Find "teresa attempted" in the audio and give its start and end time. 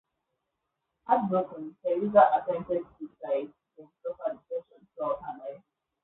1.83-2.81